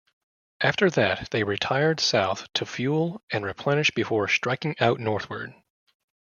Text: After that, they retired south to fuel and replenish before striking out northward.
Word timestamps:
After 0.61 0.89
that, 0.89 1.29
they 1.29 1.43
retired 1.43 1.99
south 1.99 2.51
to 2.53 2.65
fuel 2.65 3.21
and 3.31 3.45
replenish 3.45 3.91
before 3.91 4.27
striking 4.27 4.75
out 4.79 4.99
northward. 4.99 5.53